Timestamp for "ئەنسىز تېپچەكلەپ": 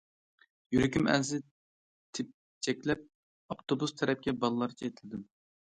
1.11-3.07